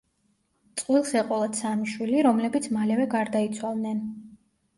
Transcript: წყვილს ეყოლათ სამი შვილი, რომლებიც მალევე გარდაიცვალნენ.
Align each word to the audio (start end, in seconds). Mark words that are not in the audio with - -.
წყვილს 0.81 1.11
ეყოლათ 1.21 1.59
სამი 1.59 1.89
შვილი, 1.91 2.23
რომლებიც 2.29 2.67
მალევე 2.79 3.07
გარდაიცვალნენ. 3.13 4.03